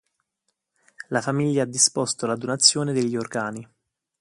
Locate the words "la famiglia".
1.09-1.61